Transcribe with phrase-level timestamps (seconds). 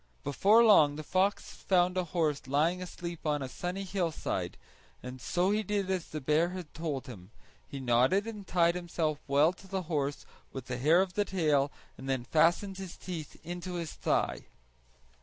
[0.23, 4.57] Before long the fox found a horse lying asleep on a sunny hillside;
[5.03, 7.29] and so he did as the bear had told him;
[7.67, 11.71] he knotted and tied himself well to the horse with the hair of the tail
[11.99, 14.47] and then fastened his teeth into his thigh.